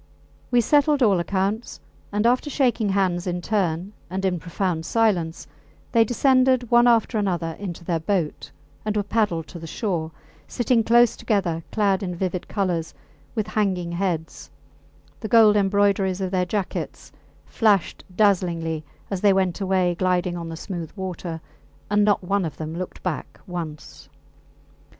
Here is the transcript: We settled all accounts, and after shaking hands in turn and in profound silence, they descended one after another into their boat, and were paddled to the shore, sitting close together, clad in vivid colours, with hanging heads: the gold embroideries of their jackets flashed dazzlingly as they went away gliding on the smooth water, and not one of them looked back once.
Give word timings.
We 0.49 0.61
settled 0.61 1.03
all 1.03 1.19
accounts, 1.19 1.79
and 2.11 2.25
after 2.25 2.49
shaking 2.49 2.89
hands 2.89 3.27
in 3.27 3.39
turn 3.39 3.93
and 4.09 4.25
in 4.25 4.39
profound 4.39 4.83
silence, 4.83 5.45
they 5.91 6.03
descended 6.03 6.71
one 6.71 6.87
after 6.87 7.19
another 7.19 7.51
into 7.59 7.85
their 7.85 7.99
boat, 7.99 8.49
and 8.83 8.97
were 8.97 9.03
paddled 9.03 9.45
to 9.49 9.59
the 9.59 9.67
shore, 9.67 10.09
sitting 10.47 10.83
close 10.83 11.15
together, 11.15 11.63
clad 11.71 12.01
in 12.01 12.15
vivid 12.15 12.47
colours, 12.47 12.95
with 13.35 13.45
hanging 13.45 13.91
heads: 13.91 14.49
the 15.19 15.27
gold 15.27 15.55
embroideries 15.55 16.19
of 16.19 16.31
their 16.31 16.45
jackets 16.47 17.11
flashed 17.45 18.03
dazzlingly 18.15 18.83
as 19.11 19.21
they 19.21 19.33
went 19.33 19.61
away 19.61 19.93
gliding 19.93 20.35
on 20.35 20.49
the 20.49 20.57
smooth 20.57 20.91
water, 20.95 21.41
and 21.91 22.03
not 22.03 22.23
one 22.23 22.43
of 22.43 22.57
them 22.57 22.75
looked 22.75 23.03
back 23.03 23.39
once. 23.45 24.09